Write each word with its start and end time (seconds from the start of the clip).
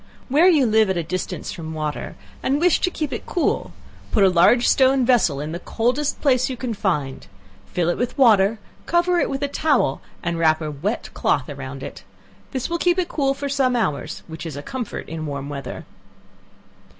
Where 0.29 0.47
you 0.47 0.65
live 0.65 0.89
at 0.89 0.97
a 0.97 1.03
distance 1.03 1.51
from 1.51 1.75
water, 1.75 2.15
and 2.41 2.59
wish 2.59 2.79
to 2.79 2.89
keep 2.89 3.13
it 3.13 3.27
cool, 3.27 3.71
put 4.11 4.23
a 4.23 4.29
large 4.29 4.67
stone 4.67 5.05
vessel 5.05 5.39
in 5.39 5.51
the 5.51 5.59
coldest 5.59 6.19
place 6.21 6.49
you 6.49 6.57
can 6.57 6.73
find; 6.73 7.27
fill 7.67 7.87
it 7.87 7.99
with 7.99 8.17
water, 8.17 8.57
cover 8.87 9.19
it 9.19 9.29
with 9.29 9.43
a 9.43 9.47
towel 9.47 10.01
and 10.23 10.39
wrap 10.39 10.59
a 10.59 10.71
wet 10.71 11.11
cloth 11.13 11.47
around 11.49 11.83
it; 11.83 12.03
this 12.49 12.67
will 12.67 12.79
keep 12.79 12.97
it 12.97 13.09
cool 13.09 13.35
for 13.35 13.47
some 13.47 13.75
hours, 13.75 14.23
which 14.25 14.43
is 14.43 14.57
a 14.57 14.63
comfort 14.63 15.07
in 15.07 15.27
warm 15.27 15.49
weather. 15.49 15.85